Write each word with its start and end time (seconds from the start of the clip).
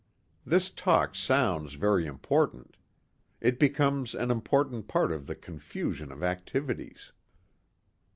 This 0.47 0.71
talk 0.71 1.13
sounds 1.13 1.75
very 1.75 2.07
important. 2.07 2.75
It 3.39 3.59
becomes 3.59 4.15
an 4.15 4.31
important 4.31 4.87
part 4.87 5.11
of 5.11 5.27
the 5.27 5.35
confusion 5.35 6.11
of 6.11 6.23
activities. 6.23 7.11